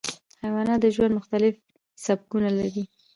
حیوانات 0.43 0.79
د 0.81 0.85
ژوند 0.95 1.15
مختلف 1.19 1.53
سبکونه 2.05 2.49
لري. 2.59 2.83